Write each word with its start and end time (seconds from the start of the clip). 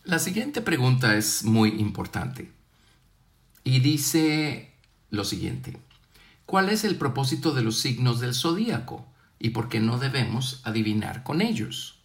La 0.04 0.20
siguiente 0.20 0.62
pregunta 0.62 1.16
es 1.16 1.44
muy 1.44 1.70
importante 1.80 2.52
y 3.64 3.80
dice 3.80 4.74
lo 5.10 5.24
siguiente: 5.24 5.76
¿Cuál 6.46 6.68
es 6.68 6.84
el 6.84 6.96
propósito 6.96 7.52
de 7.52 7.62
los 7.62 7.78
signos 7.78 8.20
del 8.20 8.34
zodíaco 8.34 9.06
y 9.38 9.50
por 9.50 9.68
qué 9.68 9.80
no 9.80 9.98
debemos 9.98 10.60
adivinar 10.64 11.22
con 11.22 11.40
ellos? 11.40 11.96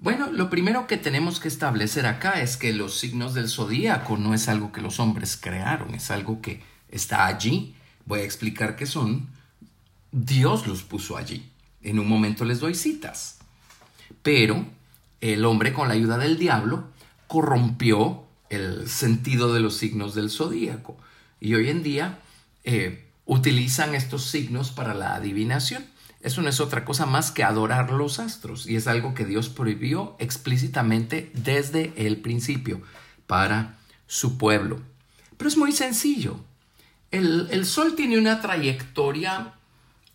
Bueno, 0.00 0.30
lo 0.30 0.48
primero 0.48 0.86
que 0.86 0.96
tenemos 0.96 1.40
que 1.40 1.48
establecer 1.48 2.06
acá 2.06 2.40
es 2.40 2.56
que 2.56 2.72
los 2.72 2.98
signos 2.98 3.34
del 3.34 3.48
zodíaco 3.48 4.16
no 4.16 4.32
es 4.32 4.48
algo 4.48 4.70
que 4.70 4.80
los 4.80 5.00
hombres 5.00 5.36
crearon, 5.36 5.94
es 5.94 6.12
algo 6.12 6.40
que 6.40 6.62
está 6.88 7.26
allí. 7.26 7.74
Voy 8.06 8.20
a 8.20 8.24
explicar 8.24 8.76
qué 8.76 8.86
son. 8.86 9.26
Dios 10.12 10.68
los 10.68 10.84
puso 10.84 11.16
allí. 11.16 11.50
En 11.82 11.98
un 11.98 12.08
momento 12.08 12.44
les 12.44 12.60
doy 12.60 12.76
citas. 12.76 13.38
Pero 14.22 14.66
el 15.20 15.44
hombre 15.44 15.72
con 15.72 15.88
la 15.88 15.94
ayuda 15.94 16.16
del 16.16 16.38
diablo 16.38 16.88
corrompió 17.26 18.24
el 18.50 18.88
sentido 18.88 19.52
de 19.52 19.60
los 19.60 19.76
signos 19.76 20.14
del 20.14 20.30
zodíaco. 20.30 20.96
Y 21.40 21.54
hoy 21.54 21.70
en 21.70 21.82
día 21.82 22.20
eh, 22.70 23.02
utilizan 23.24 23.94
estos 23.94 24.26
signos 24.26 24.72
para 24.72 24.92
la 24.92 25.14
adivinación. 25.14 25.86
Eso 26.20 26.42
no 26.42 26.50
es 26.50 26.60
otra 26.60 26.84
cosa 26.84 27.06
más 27.06 27.30
que 27.30 27.42
adorar 27.42 27.90
los 27.90 28.18
astros 28.18 28.66
y 28.66 28.76
es 28.76 28.86
algo 28.86 29.14
que 29.14 29.24
Dios 29.24 29.48
prohibió 29.48 30.16
explícitamente 30.18 31.30
desde 31.32 31.94
el 31.96 32.18
principio 32.18 32.82
para 33.26 33.78
su 34.06 34.36
pueblo. 34.36 34.82
Pero 35.38 35.48
es 35.48 35.56
muy 35.56 35.72
sencillo. 35.72 36.40
El, 37.10 37.64
Sol 37.64 37.94
tiene 37.96 38.18
una 38.18 38.42
trayectoria 38.42 39.54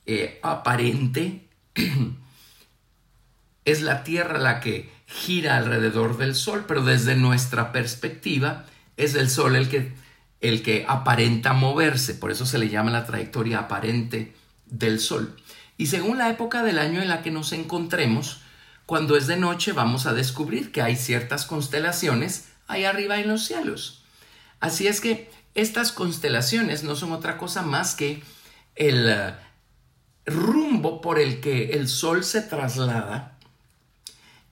eh, 0.06 0.40
aparente. 0.44 1.48
es 3.66 3.82
la 3.82 4.04
Tierra 4.04 4.38
la 4.38 4.60
que 4.60 4.92
gira 5.08 5.58
alrededor 5.58 6.18
del 6.18 6.36
Sol, 6.36 6.66
pero 6.68 6.84
desde 6.84 7.16
nuestra 7.16 7.72
perspectiva 7.72 8.68
es 8.96 9.16
el 9.16 9.28
Sol 9.28 9.56
el 9.56 9.70
que, 9.70 10.03
el 10.44 10.62
que 10.62 10.86
aparenta 10.88 11.54
moverse. 11.54 12.14
Por 12.14 12.30
eso 12.30 12.46
se 12.46 12.60
le 12.60 12.70
llama 12.70 12.92
la 12.92 13.06
trayectoria 13.06 13.60
aparente 13.60 14.36
del 14.68 15.00
Sol. 15.00 15.36
Y 15.78 15.88
según 15.88 16.20
la 16.20 16.30
época 16.30 16.64
del 16.64 16.78
año 16.78 17.02
en 17.02 17.08
la 17.08 17.24
que 17.24 17.32
nos 17.32 17.54
encontremos, 17.54 18.42
cuando 18.86 19.16
es 19.16 19.26
de 19.26 19.38
noche 19.38 19.72
vamos 19.72 20.06
a 20.06 20.14
descubrir 20.14 20.72
que 20.72 20.82
hay 20.82 20.98
ciertas 20.98 21.46
constelaciones 21.46 22.50
ahí 22.68 22.84
arriba 22.84 23.20
en 23.20 23.30
los 23.30 23.46
cielos. 23.46 24.04
Así 24.60 24.86
es 24.88 25.00
que 25.00 25.32
estas 25.56 25.94
constelaciones 25.94 26.84
no 26.84 26.96
son 26.96 27.14
otra 27.14 27.38
cosa 27.38 27.62
más 27.62 27.96
que 27.96 28.22
el 28.76 29.10
eh, 29.10 29.34
rumbo 30.26 31.00
por 31.00 31.20
el 31.20 31.40
que 31.40 31.72
el 31.72 31.88
sol 31.88 32.26
se 32.26 32.42
traslada 32.42 33.38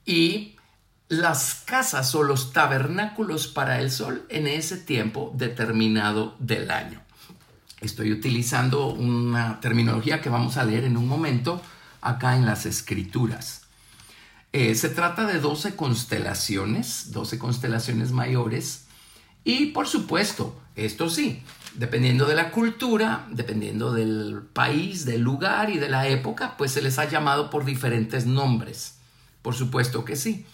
y 0.06 0.51
las 1.12 1.62
casas 1.66 2.14
o 2.14 2.22
los 2.22 2.54
tabernáculos 2.54 3.46
para 3.46 3.80
el 3.80 3.90
sol 3.90 4.24
en 4.30 4.46
ese 4.46 4.78
tiempo 4.78 5.30
determinado 5.36 6.34
del 6.38 6.70
año. 6.70 7.02
Estoy 7.82 8.12
utilizando 8.12 8.86
una 8.86 9.60
terminología 9.60 10.22
que 10.22 10.30
vamos 10.30 10.56
a 10.56 10.64
leer 10.64 10.84
en 10.84 10.96
un 10.96 11.06
momento 11.06 11.60
acá 12.00 12.34
en 12.34 12.46
las 12.46 12.64
escrituras. 12.64 13.64
Eh, 14.54 14.74
se 14.74 14.88
trata 14.88 15.26
de 15.26 15.38
12 15.38 15.76
constelaciones, 15.76 17.12
12 17.12 17.38
constelaciones 17.38 18.12
mayores 18.12 18.86
y 19.44 19.66
por 19.66 19.88
supuesto, 19.88 20.58
esto 20.76 21.10
sí, 21.10 21.42
dependiendo 21.74 22.24
de 22.24 22.36
la 22.36 22.52
cultura, 22.52 23.26
dependiendo 23.30 23.92
del 23.92 24.44
país, 24.50 25.04
del 25.04 25.20
lugar 25.20 25.68
y 25.68 25.76
de 25.76 25.90
la 25.90 26.08
época, 26.08 26.56
pues 26.56 26.72
se 26.72 26.80
les 26.80 26.98
ha 26.98 27.06
llamado 27.06 27.50
por 27.50 27.66
diferentes 27.66 28.24
nombres. 28.24 28.94
Por 29.42 29.54
supuesto 29.54 30.06
que 30.06 30.16
sí. 30.16 30.46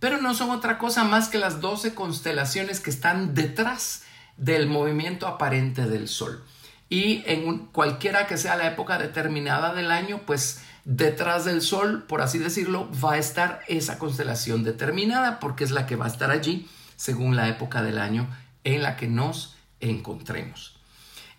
Pero 0.00 0.20
no 0.20 0.34
son 0.34 0.50
otra 0.50 0.78
cosa 0.78 1.04
más 1.04 1.28
que 1.28 1.38
las 1.38 1.60
12 1.60 1.94
constelaciones 1.94 2.80
que 2.80 2.90
están 2.90 3.34
detrás 3.34 4.02
del 4.36 4.66
movimiento 4.66 5.28
aparente 5.28 5.86
del 5.86 6.08
Sol 6.08 6.42
y 6.90 7.22
en 7.26 7.66
cualquiera 7.66 8.26
que 8.26 8.36
sea 8.36 8.56
la 8.56 8.66
época 8.66 8.98
determinada 8.98 9.72
del 9.72 9.92
año, 9.92 10.22
pues 10.26 10.60
detrás 10.84 11.44
del 11.44 11.62
Sol, 11.62 12.02
por 12.02 12.20
así 12.20 12.38
decirlo, 12.38 12.90
va 13.02 13.12
a 13.12 13.18
estar 13.18 13.60
esa 13.68 13.98
constelación 13.98 14.64
determinada 14.64 15.38
porque 15.38 15.62
es 15.62 15.70
la 15.70 15.86
que 15.86 15.94
va 15.94 16.06
a 16.06 16.08
estar 16.08 16.32
allí 16.32 16.68
según 16.96 17.36
la 17.36 17.48
época 17.48 17.82
del 17.82 17.98
año 17.98 18.28
en 18.64 18.82
la 18.82 18.96
que 18.96 19.06
nos 19.06 19.54
encontremos. 19.78 20.76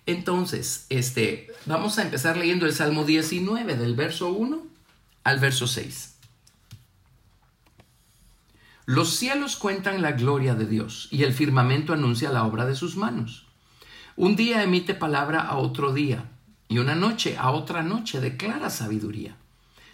Entonces, 0.05 0.85
este, 0.87 1.51
vamos 1.65 1.97
a 1.99 2.03
empezar 2.03 2.37
leyendo 2.37 2.65
el 2.65 2.73
Salmo 2.73 3.03
19 3.03 3.75
del 3.75 3.93
verso 3.93 4.29
1 4.29 4.63
al 5.25 5.39
verso 5.39 5.67
6. 5.67 6.15
Los 8.85 9.15
cielos 9.15 9.57
cuentan 9.57 10.01
la 10.01 10.13
gloria 10.13 10.55
de 10.55 10.65
Dios 10.65 11.07
y 11.11 11.23
el 11.23 11.33
firmamento 11.33 11.93
anuncia 11.93 12.31
la 12.31 12.43
obra 12.43 12.65
de 12.65 12.75
sus 12.75 12.97
manos. 12.97 13.45
Un 14.15 14.35
día 14.35 14.63
emite 14.63 14.95
palabra 14.95 15.41
a 15.41 15.57
otro 15.57 15.93
día, 15.93 16.25
y 16.67 16.79
una 16.79 16.95
noche 16.95 17.37
a 17.37 17.51
otra 17.51 17.83
noche 17.83 18.19
declara 18.19 18.69
sabiduría. 18.69 19.35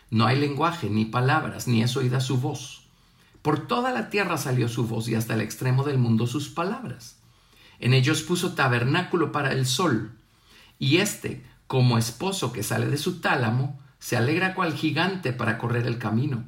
No 0.10 0.26
hay 0.26 0.40
lenguaje, 0.40 0.90
ni 0.90 1.04
palabras, 1.04 1.68
ni 1.68 1.84
es 1.84 1.98
oída 1.98 2.22
su 2.22 2.40
voz. 2.40 2.84
Por 3.42 3.68
toda 3.68 3.92
la 3.92 4.10
tierra 4.10 4.38
salió 4.38 4.70
su 4.70 4.88
voz 4.88 5.10
y 5.10 5.16
hasta 5.16 5.34
el 5.34 5.42
extremo 5.42 5.84
del 5.84 5.98
mundo 5.98 6.26
sus 6.26 6.48
palabras. 6.48 7.18
En 7.80 7.94
ellos 7.94 8.22
puso 8.22 8.54
tabernáculo 8.54 9.34
para 9.34 9.52
el 9.52 9.66
sol, 9.66 10.12
y 10.80 10.98
éste, 10.98 11.46
como 11.68 11.98
esposo 11.98 12.54
que 12.54 12.64
sale 12.64 12.88
de 12.88 12.98
su 12.98 13.20
tálamo, 13.20 13.80
se 14.00 14.16
alegra 14.16 14.56
cual 14.56 14.74
gigante 14.74 15.34
para 15.34 15.58
correr 15.58 15.88
el 15.88 15.98
camino. 15.98 16.46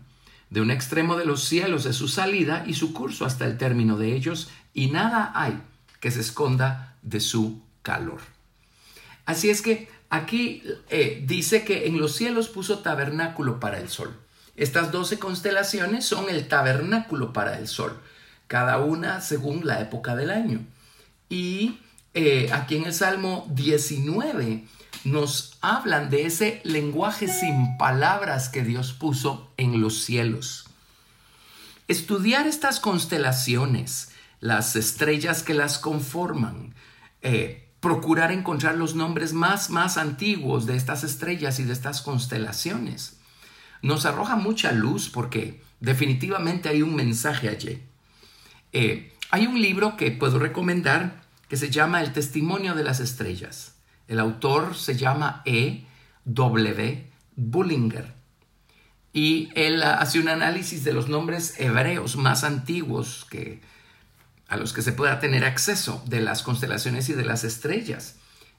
De 0.49 0.61
un 0.61 0.71
extremo 0.71 1.15
de 1.15 1.25
los 1.25 1.43
cielos 1.43 1.85
es 1.85 1.95
su 1.95 2.07
salida 2.07 2.63
y 2.65 2.73
su 2.73 2.93
curso 2.93 3.25
hasta 3.25 3.45
el 3.45 3.57
término 3.57 3.97
de 3.97 4.15
ellos, 4.15 4.49
y 4.73 4.87
nada 4.87 5.31
hay 5.35 5.61
que 5.99 6.11
se 6.11 6.21
esconda 6.21 6.95
de 7.01 7.19
su 7.19 7.61
calor. 7.81 8.19
Así 9.25 9.49
es 9.49 9.61
que 9.61 9.89
aquí 10.09 10.63
eh, 10.89 11.23
dice 11.25 11.63
que 11.63 11.87
en 11.87 11.99
los 11.99 12.15
cielos 12.15 12.49
puso 12.49 12.79
tabernáculo 12.79 13.59
para 13.59 13.79
el 13.79 13.89
sol. 13.89 14.15
Estas 14.55 14.91
doce 14.91 15.19
constelaciones 15.19 16.05
son 16.05 16.29
el 16.29 16.47
tabernáculo 16.47 17.31
para 17.31 17.59
el 17.59 17.67
sol, 17.67 17.99
cada 18.47 18.79
una 18.79 19.21
según 19.21 19.65
la 19.65 19.81
época 19.81 20.15
del 20.15 20.31
año. 20.31 20.65
Y 21.29 21.79
eh, 22.13 22.49
aquí 22.51 22.75
en 22.75 22.85
el 22.85 22.93
Salmo 22.93 23.47
19 23.51 24.65
nos 25.03 25.57
hablan 25.61 26.09
de 26.09 26.25
ese 26.25 26.61
lenguaje 26.63 27.27
sin 27.27 27.77
palabras 27.77 28.49
que 28.49 28.63
Dios 28.63 28.93
puso 28.93 29.51
en 29.57 29.79
los 29.81 30.03
cielos. 30.03 30.65
Estudiar 31.87 32.47
estas 32.47 32.79
constelaciones, 32.79 34.11
las 34.39 34.75
estrellas 34.75 35.43
que 35.43 35.53
las 35.53 35.79
conforman, 35.79 36.75
eh, 37.21 37.67
procurar 37.79 38.31
encontrar 38.31 38.75
los 38.75 38.95
nombres 38.95 39.33
más, 39.33 39.69
más 39.69 39.97
antiguos 39.97 40.65
de 40.65 40.75
estas 40.75 41.03
estrellas 41.03 41.59
y 41.59 41.63
de 41.63 41.73
estas 41.73 42.01
constelaciones. 42.01 43.17
Nos 43.81 44.05
arroja 44.05 44.35
mucha 44.35 44.71
luz 44.71 45.09
porque 45.09 45.61
definitivamente 45.79 46.69
hay 46.69 46.81
un 46.81 46.95
mensaje 46.95 47.49
allí. 47.49 47.81
Eh, 48.73 49.15
hay 49.31 49.47
un 49.47 49.61
libro 49.61 49.95
que 49.95 50.11
puedo 50.11 50.39
recomendar 50.39 51.21
que 51.49 51.57
se 51.57 51.69
llama 51.69 52.01
El 52.01 52.13
Testimonio 52.13 52.75
de 52.75 52.83
las 52.83 52.99
Estrellas. 52.99 53.73
El 54.07 54.19
autor 54.19 54.75
se 54.75 54.95
llama 54.95 55.41
E. 55.45 55.85
W. 56.25 57.09
Bullinger. 57.35 58.13
Y 59.13 59.49
él 59.55 59.81
hace 59.81 60.19
un 60.19 60.29
análisis 60.29 60.83
de 60.83 60.93
los 60.93 61.09
nombres 61.09 61.59
hebreos 61.59 62.15
más 62.15 62.43
antiguos 62.43 63.25
que 63.29 63.61
a 64.47 64.57
los 64.57 64.73
que 64.73 64.81
se 64.81 64.93
pueda 64.93 65.19
tener 65.19 65.45
acceso 65.45 66.03
de 66.07 66.21
las 66.21 66.41
constelaciones 66.43 67.09
y 67.09 67.13
de 67.13 67.25
las 67.25 67.43
estrellas. 67.43 68.15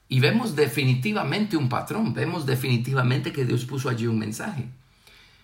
Y 0.08 0.20
vemos 0.20 0.56
definitivamente 0.56 1.56
un 1.56 1.68
patrón, 1.68 2.14
vemos 2.14 2.46
definitivamente 2.46 3.32
que 3.32 3.44
Dios 3.44 3.64
puso 3.64 3.88
allí 3.88 4.06
un 4.06 4.18
mensaje. 4.18 4.66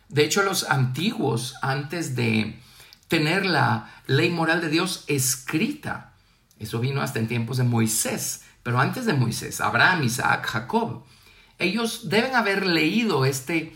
De 0.08 0.24
hecho, 0.24 0.42
los 0.42 0.64
antiguos, 0.64 1.54
antes 1.62 2.16
de 2.16 2.58
tener 3.08 3.46
la 3.46 3.92
ley 4.06 4.30
moral 4.30 4.60
de 4.60 4.68
Dios 4.68 5.04
escrita, 5.06 6.12
eso 6.58 6.80
vino 6.80 7.02
hasta 7.02 7.18
en 7.18 7.28
tiempos 7.28 7.58
de 7.58 7.64
Moisés, 7.64 8.42
pero 8.62 8.80
antes 8.80 9.06
de 9.06 9.12
Moisés, 9.12 9.60
Abraham, 9.60 10.04
Isaac, 10.04 10.46
Jacob, 10.46 11.04
ellos 11.58 12.08
deben 12.08 12.34
haber 12.34 12.66
leído 12.66 13.24
este 13.24 13.74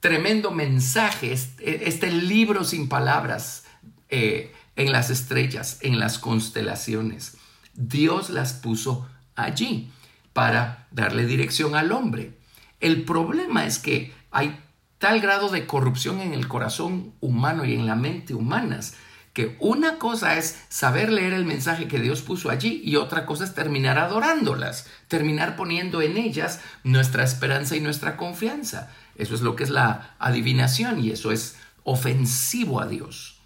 tremendo 0.00 0.50
mensaje, 0.50 1.32
este, 1.32 1.88
este 1.88 2.10
libro 2.10 2.64
sin 2.64 2.88
palabras, 2.88 3.64
eh, 4.08 4.54
en 4.76 4.92
las 4.92 5.10
estrellas, 5.10 5.78
en 5.82 5.98
las 5.98 6.18
constelaciones. 6.18 7.36
Dios 7.74 8.30
las 8.30 8.52
puso 8.52 9.08
allí 9.34 9.90
para 10.32 10.86
darle 10.92 11.26
dirección 11.26 11.74
al 11.74 11.90
hombre. 11.90 12.38
El 12.78 13.04
problema 13.04 13.66
es 13.66 13.80
que 13.80 14.14
hay 14.30 14.58
tal 14.98 15.20
grado 15.20 15.48
de 15.48 15.66
corrupción 15.66 16.20
en 16.20 16.32
el 16.32 16.46
corazón 16.46 17.12
humano 17.20 17.64
y 17.64 17.74
en 17.74 17.86
la 17.86 17.96
mente 17.96 18.34
humanas 18.34 18.94
que 19.38 19.56
una 19.60 19.98
cosa 19.98 20.36
es 20.36 20.64
saber 20.68 21.12
leer 21.12 21.32
el 21.32 21.44
mensaje 21.44 21.86
que 21.86 22.00
Dios 22.00 22.22
puso 22.22 22.50
allí 22.50 22.82
y 22.84 22.96
otra 22.96 23.24
cosa 23.24 23.44
es 23.44 23.54
terminar 23.54 23.96
adorándolas, 23.96 24.88
terminar 25.06 25.54
poniendo 25.54 26.02
en 26.02 26.16
ellas 26.16 26.60
nuestra 26.82 27.22
esperanza 27.22 27.76
y 27.76 27.80
nuestra 27.80 28.16
confianza. 28.16 28.90
Eso 29.14 29.36
es 29.36 29.42
lo 29.42 29.54
que 29.54 29.62
es 29.62 29.70
la 29.70 30.16
adivinación 30.18 30.98
y 30.98 31.10
eso 31.10 31.30
es 31.30 31.54
ofensivo 31.84 32.80
a 32.80 32.88
Dios. 32.88 33.38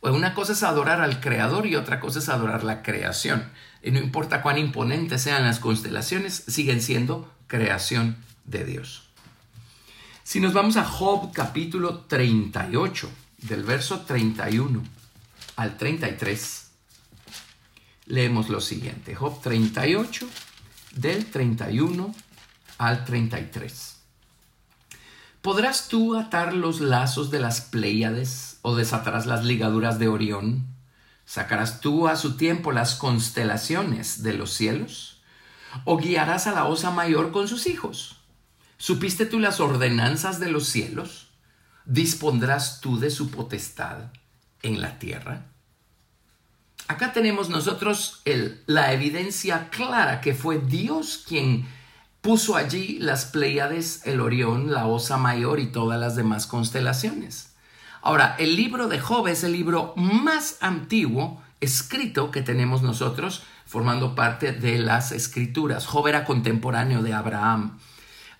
Una 0.00 0.32
cosa 0.32 0.54
es 0.54 0.62
adorar 0.62 1.02
al 1.02 1.20
Creador 1.20 1.66
y 1.66 1.76
otra 1.76 2.00
cosa 2.00 2.20
es 2.20 2.30
adorar 2.30 2.64
la 2.64 2.80
creación. 2.80 3.50
Y 3.82 3.90
no 3.90 3.98
importa 3.98 4.40
cuán 4.40 4.56
imponentes 4.56 5.20
sean 5.20 5.44
las 5.44 5.58
constelaciones, 5.58 6.44
siguen 6.48 6.80
siendo 6.80 7.30
creación 7.48 8.16
de 8.46 8.64
Dios. 8.64 9.10
Si 10.22 10.40
nos 10.40 10.54
vamos 10.54 10.78
a 10.78 10.84
Job 10.86 11.32
capítulo 11.34 12.06
38, 12.08 13.10
del 13.42 13.62
verso 13.62 14.00
31 14.00 14.82
al 15.56 15.76
33, 15.76 16.70
leemos 18.06 18.48
lo 18.48 18.60
siguiente. 18.60 19.14
Job 19.14 19.40
38, 19.40 20.26
del 20.92 21.26
31 21.26 22.14
al 22.78 23.04
33. 23.04 23.96
¿Podrás 25.42 25.88
tú 25.88 26.16
atar 26.16 26.52
los 26.52 26.80
lazos 26.80 27.30
de 27.30 27.40
las 27.40 27.62
Pléyades 27.62 28.58
o 28.62 28.76
desatarás 28.76 29.26
las 29.26 29.44
ligaduras 29.44 29.98
de 29.98 30.08
Orión? 30.08 30.66
¿Sacarás 31.24 31.80
tú 31.80 32.08
a 32.08 32.16
su 32.16 32.36
tiempo 32.36 32.72
las 32.72 32.94
constelaciones 32.94 34.22
de 34.22 34.34
los 34.34 34.52
cielos? 34.52 35.22
¿O 35.84 35.96
guiarás 35.96 36.46
a 36.46 36.52
la 36.52 36.66
osa 36.66 36.90
mayor 36.90 37.32
con 37.32 37.48
sus 37.48 37.66
hijos? 37.66 38.16
¿Supiste 38.76 39.24
tú 39.24 39.38
las 39.38 39.60
ordenanzas 39.60 40.40
de 40.40 40.50
los 40.50 40.66
cielos? 40.66 41.29
Dispondrás 41.90 42.80
tú 42.80 42.98
de 42.98 43.10
su 43.10 43.30
potestad 43.30 44.12
en 44.62 44.80
la 44.80 44.98
tierra? 44.98 45.46
Acá 46.88 47.12
tenemos 47.12 47.48
nosotros 47.48 48.22
la 48.66 48.92
evidencia 48.92 49.68
clara 49.70 50.20
que 50.20 50.34
fue 50.34 50.58
Dios 50.58 51.24
quien 51.26 51.68
puso 52.20 52.56
allí 52.56 52.98
las 52.98 53.26
Pléyades, 53.26 54.06
el 54.06 54.20
Orión, 54.20 54.72
la 54.72 54.86
Osa 54.86 55.16
Mayor 55.16 55.60
y 55.60 55.68
todas 55.68 56.00
las 56.00 56.16
demás 56.16 56.46
constelaciones. 56.46 57.54
Ahora, 58.02 58.34
el 58.38 58.56
libro 58.56 58.88
de 58.88 58.98
Job 58.98 59.28
es 59.28 59.44
el 59.44 59.52
libro 59.52 59.94
más 59.96 60.58
antiguo 60.60 61.42
escrito 61.60 62.30
que 62.30 62.42
tenemos 62.42 62.82
nosotros 62.82 63.42
formando 63.66 64.14
parte 64.14 64.52
de 64.52 64.78
las 64.78 65.12
escrituras. 65.12 65.86
Job 65.86 66.08
era 66.08 66.24
contemporáneo 66.24 67.02
de 67.02 67.14
Abraham. 67.14 67.78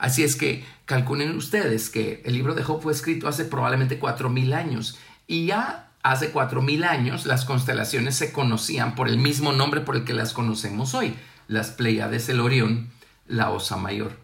Así 0.00 0.24
es 0.24 0.34
que 0.34 0.64
calculen 0.86 1.36
ustedes 1.36 1.90
que 1.90 2.22
el 2.24 2.32
libro 2.32 2.54
de 2.54 2.62
Job 2.62 2.80
fue 2.80 2.94
escrito 2.94 3.28
hace 3.28 3.44
probablemente 3.44 3.98
cuatro 3.98 4.30
mil 4.30 4.54
años 4.54 4.98
y 5.26 5.44
ya 5.44 5.92
hace 6.02 6.30
cuatro 6.30 6.62
mil 6.62 6.84
años 6.84 7.26
las 7.26 7.44
constelaciones 7.44 8.14
se 8.14 8.32
conocían 8.32 8.94
por 8.94 9.08
el 9.08 9.18
mismo 9.18 9.52
nombre 9.52 9.82
por 9.82 9.96
el 9.96 10.04
que 10.04 10.14
las 10.14 10.32
conocemos 10.32 10.94
hoy, 10.94 11.14
las 11.48 11.72
Pleiades, 11.72 12.30
el 12.30 12.40
Orión, 12.40 12.88
la 13.26 13.50
Osa 13.50 13.76
Mayor. 13.76 14.18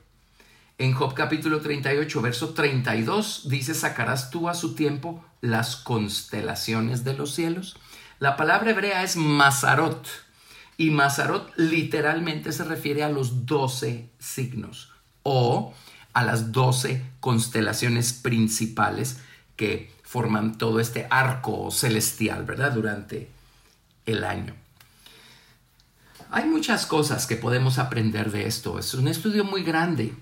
En 0.79 0.95
Job 0.95 1.13
capítulo 1.13 1.61
38, 1.61 2.23
verso 2.23 2.55
32 2.55 3.51
dice, 3.51 3.75
sacarás 3.75 4.31
tú 4.31 4.49
a 4.49 4.55
su 4.55 4.75
tiempo 4.75 5.23
las 5.43 5.77
constelaciones 5.77 7.05
de 7.05 7.13
los 7.13 7.35
cielos. 7.35 7.79
La 8.19 8.39
palabra 8.39 8.71
hebrea 8.71 9.03
es 9.03 9.17
Mazarot 9.17 10.09
y 10.79 10.89
Mazarot 10.89 11.53
literalmente 11.57 12.51
se 12.53 12.65
refiere 12.65 13.05
a 13.05 13.11
los 13.11 13.45
doce 13.45 14.11
signos 14.19 14.96
o 15.29 15.75
a 16.13 16.25
las 16.25 16.53
doce 16.53 17.05
constelaciones 17.19 18.13
principales 18.13 19.19
que 19.57 19.93
forman 20.05 20.57
todo 20.57 20.79
este 20.79 21.09
arco 21.11 21.73
celestial, 21.73 22.45
¿verdad? 22.45 22.71
Durante 22.71 23.29
el 24.07 24.23
año. 24.23 24.55
Hay 26.31 26.45
muchas 26.45 26.87
cosas 26.87 27.27
que 27.27 27.35
podemos 27.35 27.79
aprender 27.79 28.31
de 28.31 28.47
esto. 28.47 28.79
Es 28.79 28.95
un 28.95 29.09
estudio 29.09 29.45
muy 29.45 29.65
grande, 29.65 30.15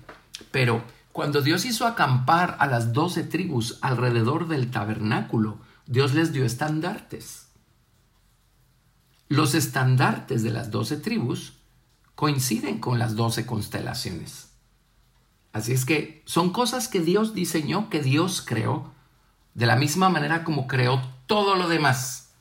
pero 0.49 0.83
cuando 1.11 1.41
Dios 1.41 1.65
hizo 1.65 1.85
acampar 1.85 2.57
a 2.59 2.65
las 2.65 2.91
doce 2.91 3.21
tribus 3.23 3.77
alrededor 3.81 4.47
del 4.47 4.71
tabernáculo, 4.71 5.59
Dios 5.85 6.15
les 6.15 6.33
dio 6.33 6.45
estandartes. 6.45 7.45
Los 9.29 9.53
estandartes 9.53 10.41
de 10.41 10.49
las 10.49 10.71
doce 10.71 10.97
tribus 10.97 11.53
coinciden 12.15 12.79
con 12.79 12.97
las 12.97 13.15
doce 13.15 13.45
constelaciones. 13.45 14.54
Así 15.55 15.71
es 15.71 15.85
que 15.85 16.21
son 16.25 16.49
cosas 16.49 16.89
que 16.89 16.99
Dios 16.99 17.33
diseñó, 17.33 17.89
que 17.89 18.01
Dios 18.01 18.43
creó, 18.45 18.91
de 19.53 19.65
la 19.65 19.77
misma 19.77 20.09
manera 20.09 20.43
como 20.43 20.67
creó 20.67 21.01
todo 21.27 21.55
lo 21.55 21.69
demás, 21.69 22.33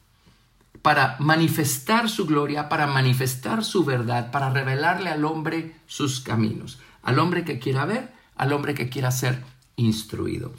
para 0.82 1.14
manifestar 1.20 2.10
su 2.10 2.26
gloria, 2.26 2.68
para 2.68 2.88
manifestar 2.88 3.62
su 3.62 3.84
verdad, 3.84 4.32
para 4.32 4.50
revelarle 4.50 5.10
al 5.10 5.24
hombre 5.24 5.76
sus 5.86 6.18
caminos, 6.18 6.80
al 7.04 7.20
hombre 7.20 7.44
que 7.44 7.60
quiera 7.60 7.84
ver, 7.84 8.12
al 8.34 8.52
hombre 8.52 8.74
que 8.74 8.88
quiera 8.88 9.12
ser 9.12 9.44
instruido. 9.76 10.52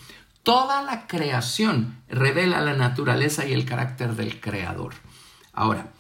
Toda 0.44 0.82
la 0.82 1.08
creación 1.08 1.98
revela 2.08 2.62
la 2.62 2.74
naturaleza 2.74 3.46
y 3.46 3.52
el 3.52 3.66
carácter 3.66 4.16
del 4.16 4.40
creador. 4.40 4.94
Ahora, 5.52 5.92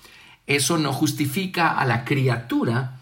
eso 0.47 0.77
no 0.77 0.93
justifica 0.93 1.77
a 1.77 1.83
la 1.83 2.05
criatura 2.05 2.94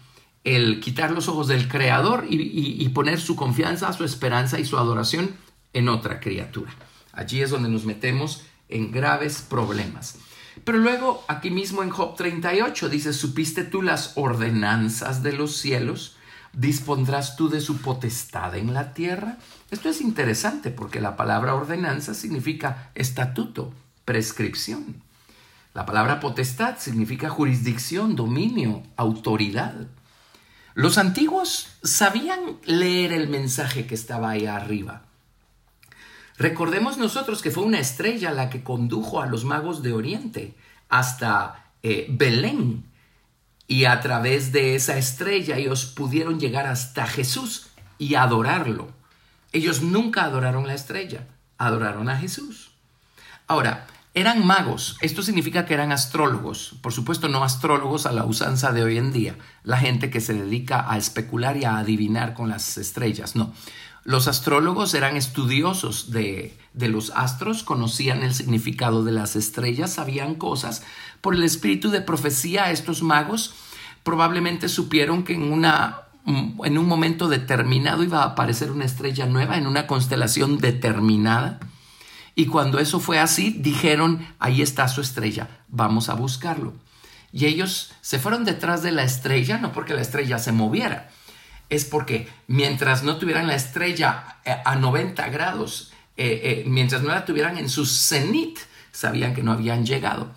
el 0.44 0.80
quitar 0.80 1.10
los 1.10 1.28
ojos 1.28 1.48
del 1.48 1.68
Creador 1.68 2.26
y, 2.28 2.88
poner 2.90 3.18
su 3.18 3.34
confianza, 3.34 3.92
su 3.92 4.04
esperanza 4.04 4.60
y 4.60 4.64
su 4.64 4.76
adoración 4.76 5.34
en 5.72 5.88
otra 5.88 6.20
criatura. 6.20 6.72
Allí 7.12 7.40
es 7.40 7.50
donde 7.50 7.70
nos 7.70 7.84
metemos 7.84 8.44
en 8.68 8.92
graves 8.92 9.40
problemas. 9.40 10.18
Pero 10.62 10.78
luego, 10.78 11.24
aquí 11.26 11.50
mismo 11.50 11.82
en 11.82 11.90
Job 11.90 12.14
38, 12.16 12.88
dice, 12.88 13.12
¿supiste 13.12 13.64
tú 13.64 13.82
las 13.82 14.12
ordenanzas 14.16 15.22
de 15.22 15.32
los 15.32 15.56
cielos? 15.56 16.16
¿Dispondrás 16.52 17.36
tú 17.36 17.48
de 17.48 17.60
su 17.60 17.78
potestad 17.78 18.54
en 18.54 18.74
la 18.74 18.94
tierra? 18.94 19.38
Esto 19.70 19.88
es 19.88 20.00
interesante 20.00 20.70
porque 20.70 21.00
la 21.00 21.16
palabra 21.16 21.54
ordenanza 21.54 22.14
significa 22.14 22.90
estatuto, 22.94 23.72
prescripción. 24.04 25.02
La 25.72 25.86
palabra 25.86 26.20
potestad 26.20 26.78
significa 26.78 27.28
jurisdicción, 27.28 28.14
dominio, 28.14 28.84
autoridad. 28.96 29.88
Los 30.74 30.98
antiguos 30.98 31.68
sabían 31.84 32.58
leer 32.64 33.12
el 33.12 33.28
mensaje 33.28 33.86
que 33.86 33.94
estaba 33.94 34.30
ahí 34.30 34.46
arriba. 34.46 35.02
Recordemos 36.36 36.98
nosotros 36.98 37.42
que 37.42 37.52
fue 37.52 37.62
una 37.62 37.78
estrella 37.78 38.32
la 38.32 38.50
que 38.50 38.64
condujo 38.64 39.22
a 39.22 39.26
los 39.26 39.44
magos 39.44 39.82
de 39.84 39.92
Oriente 39.92 40.54
hasta 40.88 41.70
eh, 41.84 42.06
Belén. 42.10 42.84
Y 43.68 43.84
a 43.84 44.00
través 44.00 44.50
de 44.50 44.74
esa 44.74 44.98
estrella 44.98 45.56
ellos 45.56 45.86
pudieron 45.86 46.40
llegar 46.40 46.66
hasta 46.66 47.06
Jesús 47.06 47.68
y 47.98 48.16
adorarlo. 48.16 48.88
Ellos 49.52 49.80
nunca 49.80 50.24
adoraron 50.24 50.66
la 50.66 50.74
estrella, 50.74 51.28
adoraron 51.56 52.08
a 52.08 52.18
Jesús. 52.18 52.72
Ahora, 53.46 53.86
eran 54.14 54.46
magos, 54.46 54.96
esto 55.00 55.22
significa 55.22 55.66
que 55.66 55.74
eran 55.74 55.90
astrólogos, 55.90 56.76
por 56.82 56.92
supuesto 56.92 57.28
no 57.28 57.42
astrólogos 57.42 58.06
a 58.06 58.12
la 58.12 58.24
usanza 58.24 58.72
de 58.72 58.84
hoy 58.84 58.96
en 58.96 59.12
día, 59.12 59.36
la 59.64 59.76
gente 59.76 60.08
que 60.08 60.20
se 60.20 60.34
dedica 60.34 60.88
a 60.88 60.96
especular 60.96 61.56
y 61.56 61.64
a 61.64 61.78
adivinar 61.78 62.32
con 62.32 62.48
las 62.48 62.78
estrellas, 62.78 63.34
no. 63.34 63.52
Los 64.04 64.28
astrólogos 64.28 64.94
eran 64.94 65.16
estudiosos 65.16 66.12
de, 66.12 66.56
de 66.74 66.88
los 66.88 67.10
astros, 67.16 67.64
conocían 67.64 68.22
el 68.22 68.34
significado 68.34 69.02
de 69.02 69.12
las 69.12 69.34
estrellas, 69.34 69.94
sabían 69.94 70.34
cosas. 70.34 70.84
Por 71.22 71.34
el 71.34 71.42
espíritu 71.42 71.90
de 71.90 72.02
profecía, 72.02 72.70
estos 72.70 73.02
magos 73.02 73.54
probablemente 74.02 74.68
supieron 74.68 75.24
que 75.24 75.34
en 75.34 75.50
una 75.50 76.00
en 76.26 76.78
un 76.78 76.86
momento 76.86 77.28
determinado 77.28 78.02
iba 78.02 78.22
a 78.22 78.28
aparecer 78.28 78.70
una 78.70 78.86
estrella 78.86 79.26
nueva 79.26 79.58
en 79.58 79.66
una 79.66 79.86
constelación 79.86 80.56
determinada 80.56 81.60
y 82.34 82.46
cuando 82.46 82.78
eso 82.80 82.98
fue 82.98 83.18
así, 83.18 83.50
dijeron, 83.50 84.26
ahí 84.38 84.60
está 84.60 84.88
su 84.88 85.00
estrella, 85.00 85.48
vamos 85.68 86.08
a 86.08 86.14
buscarlo. 86.14 86.74
Y 87.32 87.46
ellos 87.46 87.92
se 88.00 88.18
fueron 88.18 88.44
detrás 88.44 88.82
de 88.82 88.92
la 88.92 89.04
estrella, 89.04 89.58
no 89.58 89.72
porque 89.72 89.94
la 89.94 90.02
estrella 90.02 90.38
se 90.38 90.52
moviera, 90.52 91.10
es 91.68 91.84
porque 91.84 92.28
mientras 92.46 93.02
no 93.02 93.16
tuvieran 93.16 93.46
la 93.46 93.54
estrella 93.54 94.38
eh, 94.44 94.56
a 94.64 94.76
90 94.76 95.28
grados, 95.28 95.92
eh, 96.16 96.40
eh, 96.44 96.64
mientras 96.66 97.02
no 97.02 97.08
la 97.08 97.24
tuvieran 97.24 97.58
en 97.58 97.68
su 97.68 97.86
cenit, 97.86 98.58
sabían 98.92 99.34
que 99.34 99.42
no 99.42 99.52
habían 99.52 99.86
llegado. 99.86 100.32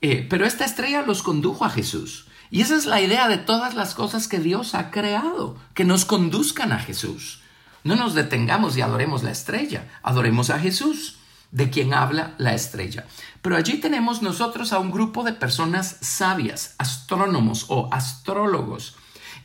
pero 0.00 0.46
esta 0.46 0.64
estrella 0.64 1.02
los 1.02 1.22
condujo 1.22 1.64
a 1.64 1.70
Jesús. 1.70 2.28
Y 2.50 2.60
esa 2.60 2.76
es 2.76 2.86
la 2.86 3.00
idea 3.00 3.26
de 3.26 3.38
todas 3.38 3.74
las 3.74 3.94
cosas 3.94 4.28
que 4.28 4.38
Dios 4.38 4.74
ha 4.74 4.92
creado, 4.92 5.56
que 5.74 5.84
nos 5.84 6.04
conduzcan 6.04 6.70
a 6.72 6.78
Jesús. 6.78 7.40
No 7.86 7.94
nos 7.94 8.14
detengamos 8.14 8.76
y 8.76 8.80
adoremos 8.80 9.22
la 9.22 9.30
estrella, 9.30 9.86
adoremos 10.02 10.50
a 10.50 10.58
Jesús, 10.58 11.18
de 11.52 11.70
quien 11.70 11.94
habla 11.94 12.34
la 12.36 12.52
estrella. 12.52 13.06
Pero 13.42 13.56
allí 13.56 13.74
tenemos 13.74 14.22
nosotros 14.22 14.72
a 14.72 14.80
un 14.80 14.90
grupo 14.90 15.22
de 15.22 15.32
personas 15.32 15.98
sabias, 16.00 16.74
astrónomos 16.78 17.66
o 17.68 17.88
astrólogos, 17.92 18.96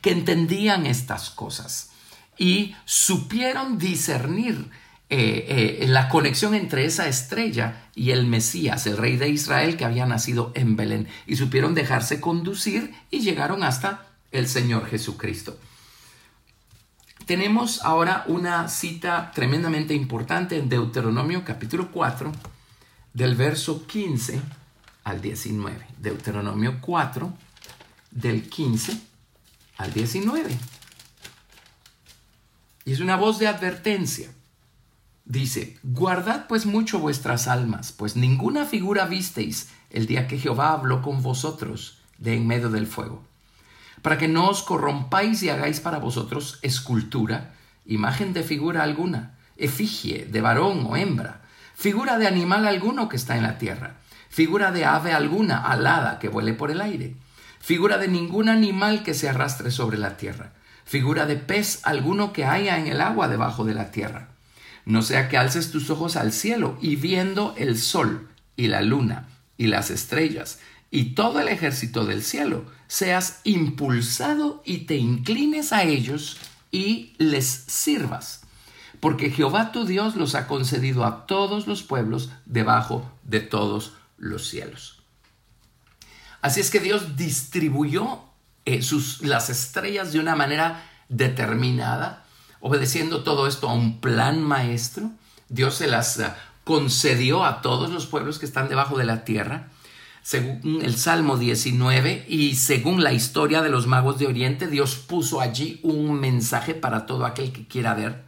que 0.01 0.09
entendían 0.09 0.87
estas 0.87 1.29
cosas 1.29 1.91
y 2.35 2.73
supieron 2.85 3.77
discernir 3.77 4.71
eh, 5.11 5.77
eh, 5.83 5.87
la 5.87 6.09
conexión 6.09 6.55
entre 6.55 6.85
esa 6.85 7.07
estrella 7.07 7.89
y 7.93 8.09
el 8.09 8.25
Mesías, 8.25 8.87
el 8.87 8.97
rey 8.97 9.17
de 9.17 9.29
Israel 9.29 9.77
que 9.77 9.85
había 9.85 10.07
nacido 10.07 10.51
en 10.55 10.75
Belén, 10.75 11.07
y 11.27 11.35
supieron 11.35 11.75
dejarse 11.75 12.19
conducir 12.19 12.95
y 13.11 13.19
llegaron 13.19 13.63
hasta 13.63 14.07
el 14.31 14.47
Señor 14.47 14.87
Jesucristo. 14.87 15.59
Tenemos 17.25 17.81
ahora 17.83 18.23
una 18.27 18.67
cita 18.67 19.31
tremendamente 19.33 19.93
importante 19.93 20.57
en 20.57 20.69
Deuteronomio 20.69 21.45
capítulo 21.45 21.91
4, 21.91 22.31
del 23.13 23.35
verso 23.35 23.85
15 23.85 24.41
al 25.03 25.21
19. 25.21 25.85
Deuteronomio 25.99 26.79
4, 26.81 27.33
del 28.11 28.49
15 28.49 28.99
al 29.77 29.93
19. 29.93 30.57
Y 32.85 32.91
es 32.91 32.99
una 32.99 33.15
voz 33.15 33.37
de 33.39 33.47
advertencia. 33.47 34.31
Dice, 35.23 35.77
guardad 35.83 36.47
pues 36.47 36.65
mucho 36.65 36.99
vuestras 36.99 37.47
almas, 37.47 37.91
pues 37.91 38.15
ninguna 38.15 38.65
figura 38.65 39.05
visteis 39.05 39.69
el 39.91 40.07
día 40.07 40.27
que 40.27 40.39
Jehová 40.39 40.71
habló 40.71 41.01
con 41.01 41.21
vosotros 41.21 41.99
de 42.17 42.35
en 42.35 42.47
medio 42.47 42.69
del 42.69 42.87
fuego, 42.87 43.23
para 44.01 44.17
que 44.17 44.27
no 44.27 44.49
os 44.49 44.63
corrompáis 44.63 45.43
y 45.43 45.49
hagáis 45.49 45.79
para 45.79 45.99
vosotros 45.99 46.59
escultura, 46.61 47.53
imagen 47.85 48.33
de 48.33 48.43
figura 48.43 48.83
alguna, 48.83 49.37
efigie 49.57 50.25
de 50.25 50.41
varón 50.41 50.85
o 50.87 50.95
hembra, 50.95 51.41
figura 51.75 52.17
de 52.17 52.27
animal 52.27 52.67
alguno 52.67 53.09
que 53.09 53.15
está 53.15 53.37
en 53.37 53.43
la 53.43 53.57
tierra, 53.57 53.95
figura 54.29 54.71
de 54.71 54.85
ave 54.85 55.13
alguna 55.13 55.57
alada 55.57 56.19
que 56.19 56.29
vuele 56.29 56.53
por 56.53 56.71
el 56.71 56.81
aire, 56.81 57.15
figura 57.59 57.97
de 57.97 58.07
ningún 58.07 58.49
animal 58.49 59.03
que 59.03 59.13
se 59.13 59.29
arrastre 59.29 59.71
sobre 59.71 59.97
la 59.97 60.17
tierra, 60.17 60.53
figura 60.85 61.25
de 61.25 61.35
pez 61.35 61.79
alguno 61.83 62.33
que 62.33 62.45
haya 62.45 62.79
en 62.79 62.87
el 62.87 63.01
agua 63.01 63.27
debajo 63.27 63.65
de 63.65 63.73
la 63.73 63.91
tierra. 63.91 64.29
No 64.85 65.03
sea 65.03 65.29
que 65.29 65.37
alces 65.37 65.71
tus 65.71 65.89
ojos 65.91 66.15
al 66.15 66.31
cielo 66.31 66.77
y 66.81 66.95
viendo 66.95 67.53
el 67.57 67.77
sol 67.77 68.29
y 68.55 68.67
la 68.67 68.81
luna 68.81 69.27
y 69.57 69.67
las 69.67 69.91
estrellas 69.91 70.59
y 70.91 71.15
todo 71.15 71.39
el 71.39 71.47
ejército 71.47 72.05
del 72.05 72.21
cielo, 72.21 72.65
seas 72.87 73.39
impulsado 73.45 74.61
y 74.65 74.79
te 74.79 74.97
inclines 74.97 75.71
a 75.71 75.83
ellos 75.83 76.37
y 76.69 77.13
les 77.17 77.45
sirvas. 77.45 78.41
Porque 78.99 79.31
Jehová 79.31 79.71
tu 79.71 79.85
Dios 79.85 80.15
los 80.15 80.35
ha 80.35 80.47
concedido 80.47 81.05
a 81.05 81.25
todos 81.25 81.65
los 81.65 81.81
pueblos 81.81 82.29
debajo 82.45 83.09
de 83.23 83.39
todos 83.39 83.93
los 84.17 84.47
cielos. 84.47 85.01
Así 86.41 86.59
es 86.59 86.69
que 86.69 86.79
Dios 86.79 87.15
distribuyó 87.15 88.19
eh, 88.65 88.81
sus, 88.81 89.21
las 89.21 89.49
estrellas 89.49 90.11
de 90.11 90.19
una 90.19 90.35
manera 90.35 90.83
determinada, 91.07 92.25
obedeciendo 92.59 93.23
todo 93.23 93.47
esto 93.47 93.69
a 93.69 93.73
un 93.73 94.01
plan 94.01 94.41
maestro. 94.41 95.11
Dios 95.49 95.75
se 95.75 95.87
las 95.87 96.19
eh, 96.19 96.31
concedió 96.63 97.45
a 97.45 97.61
todos 97.61 97.89
los 97.89 98.05
pueblos 98.05 98.37
que 98.37 98.45
están 98.45 98.69
debajo 98.69 98.97
de 98.97 99.05
la 99.05 99.23
tierra, 99.23 99.69
según 100.23 100.81
el 100.83 100.95
Salmo 100.97 101.37
19 101.37 102.25
y 102.27 102.55
según 102.55 103.03
la 103.03 103.11
historia 103.11 103.61
de 103.61 103.69
los 103.69 103.87
magos 103.87 104.19
de 104.19 104.27
Oriente, 104.27 104.67
Dios 104.67 104.95
puso 104.95 105.41
allí 105.41 105.79
un 105.83 106.19
mensaje 106.19 106.75
para 106.75 107.05
todo 107.05 107.25
aquel 107.25 107.51
que 107.51 107.67
quiera 107.67 107.95
ver, 107.95 108.23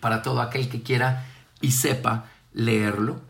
para 0.00 0.22
todo 0.22 0.40
aquel 0.40 0.68
que 0.68 0.82
quiera 0.82 1.26
y 1.60 1.72
sepa 1.72 2.30
leerlo. 2.54 3.20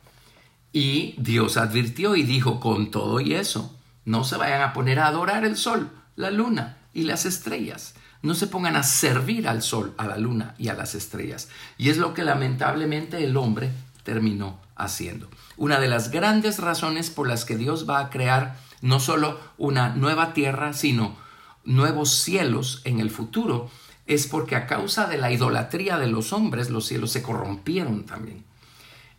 Y 0.73 1.15
Dios 1.19 1.57
advirtió 1.57 2.15
y 2.17 2.23
dijo, 2.23 2.61
con 2.61 2.91
todo 2.91 3.21
y 3.21 3.35
eso, 3.35 3.77
no 4.05 4.25
se 4.25 4.37
vayan 4.37 4.63
a 4.63 4.73
poner 4.73 5.01
a 5.01 5.09
adorar 5.09 5.45
el 5.45 5.57
sol, 5.57 5.91
la 6.15 6.31
luna 6.31 6.79
y 6.93 7.03
las 7.03 7.27
estrellas. 7.27 7.95
No 8.23 8.35
se 8.35 8.47
pongan 8.47 8.77
a 8.77 8.83
servir 8.83 9.49
al 9.49 9.63
sol, 9.63 9.95
a 9.99 10.07
la 10.07 10.17
luna 10.17 10.55
y 10.59 10.69
a 10.69 10.75
las 10.75 10.95
estrellas. 10.95 11.49
Y 11.77 11.91
es 11.91 11.99
lo 11.99 12.15
que 12.15 12.25
lamentablemente 12.25 13.23
el 13.23 13.37
hombre 13.37 13.71
terminó 14.03 14.64
haciendo. 14.77 15.29
Una 15.57 15.81
de 15.81 15.89
las 15.89 16.11
grandes 16.11 16.59
razones 16.59 17.11
por 17.11 17.29
las 17.29 17.45
que 17.45 17.57
Dios 17.57 17.89
va 17.89 18.01
a 18.01 18.11
crear 18.11 18.57
no 18.81 19.01
solo 19.01 19.41
una 19.57 19.95
nueva 19.95 20.33
tierra, 20.35 20.73
sino 20.73 21.17
nuevos 21.65 22.11
cielos 22.11 22.83
en 22.85 23.01
el 23.01 23.11
futuro, 23.11 23.71
es 24.07 24.27
porque 24.27 24.57
a 24.57 24.67
causa 24.67 25.07
de 25.07 25.17
la 25.17 25.33
idolatría 25.33 25.99
de 25.99 26.09
los 26.09 26.33
hombres 26.33 26.71
los 26.71 26.87
cielos 26.87 27.11
se 27.11 27.23
corrompieron 27.23 28.05
también. 28.05 28.45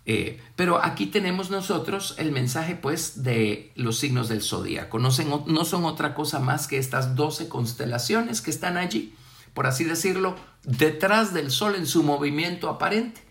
Eh, 0.07 0.39
pero 0.55 0.83
aquí 0.83 1.07
tenemos 1.07 1.49
nosotros 1.49 2.13
el 2.19 2.31
mensaje 2.31 2.75
pues 2.75 3.23
de 3.23 3.71
los 3.75 3.97
signos 3.97 4.29
del 4.29 4.43
zodíaco. 4.43 4.99
No, 4.99 5.09
no 5.47 5.65
son 5.65 5.85
otra 5.85 6.13
cosa 6.13 6.39
más 6.39 6.67
que 6.67 6.77
estas 6.77 7.15
12 7.15 7.49
constelaciones 7.49 8.41
que 8.41 8.51
están 8.51 8.77
allí, 8.77 9.15
por 9.55 9.65
así 9.65 9.83
decirlo, 9.83 10.35
detrás 10.63 11.33
del 11.33 11.49
sol 11.49 11.75
en 11.75 11.87
su 11.87 12.03
movimiento 12.03 12.69
aparente 12.69 13.21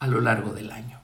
a 0.00 0.08
lo 0.08 0.20
largo 0.20 0.52
del 0.52 0.72
año. 0.72 1.03